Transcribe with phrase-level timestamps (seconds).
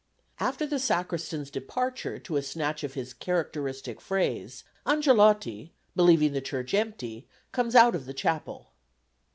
[0.39, 6.73] After the Sacristan's departure to a snatch of his characteristic phrase, Angelotti, believing the church
[6.73, 8.71] empty, comes out of the chapel.